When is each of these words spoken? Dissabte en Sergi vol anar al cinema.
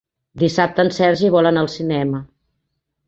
Dissabte 0.43 0.85
en 0.87 0.89
Sergi 0.95 1.31
vol 1.35 1.49
anar 1.51 1.63
al 1.67 1.71
cinema. 1.75 2.23